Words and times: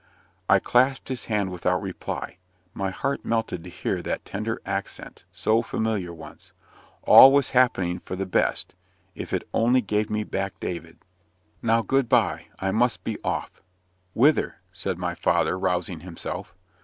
I 0.49 0.57
clasped 0.57 1.09
his 1.09 1.25
hand 1.25 1.51
without 1.51 1.79
reply. 1.79 2.37
My 2.73 2.89
heart 2.89 3.23
melted 3.23 3.63
to 3.63 3.69
hear 3.69 4.01
that 4.01 4.25
tender 4.25 4.59
accent, 4.65 5.25
so 5.31 5.61
familiar 5.61 6.11
once. 6.11 6.53
All 7.03 7.31
was 7.31 7.51
happening 7.51 7.99
for 7.99 8.15
the 8.15 8.25
best, 8.25 8.73
if 9.13 9.31
it 9.31 9.47
only 9.53 9.79
gave 9.79 10.09
me 10.09 10.23
back 10.23 10.59
David. 10.59 10.97
"Now 11.61 11.83
good 11.83 12.09
bye 12.09 12.47
I 12.57 12.71
must 12.71 13.03
be 13.03 13.19
off." 13.23 13.61
"Whither?" 14.15 14.55
said 14.71 14.97
my 14.97 15.13
father, 15.13 15.55
rousing 15.55 15.99
himself. 15.99 16.55